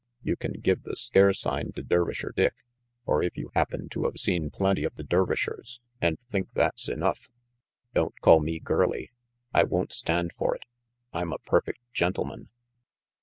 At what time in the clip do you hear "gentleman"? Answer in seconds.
11.93-12.49